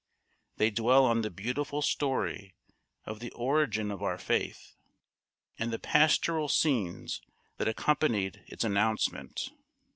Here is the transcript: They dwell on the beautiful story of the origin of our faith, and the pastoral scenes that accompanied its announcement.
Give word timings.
They 0.57 0.71
dwell 0.71 1.05
on 1.05 1.21
the 1.21 1.29
beautiful 1.29 1.83
story 1.83 2.55
of 3.05 3.19
the 3.19 3.29
origin 3.33 3.91
of 3.91 4.01
our 4.01 4.17
faith, 4.17 4.73
and 5.59 5.71
the 5.71 5.77
pastoral 5.77 6.49
scenes 6.49 7.21
that 7.57 7.67
accompanied 7.67 8.41
its 8.47 8.63
announcement. 8.63 9.51